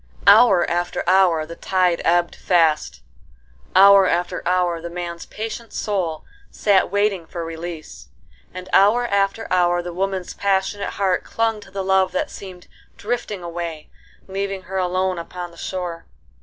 [0.25, 3.03] Hour after hour the tide ebbed fast,
[3.75, 8.09] hour after hour the man's patient soul sat waiting for release,
[8.51, 12.67] and hour after hour the woman's passionate heart clung to the love that seemed
[12.97, 13.91] drifting away
[14.27, 16.07] leaving her alone upon the shore.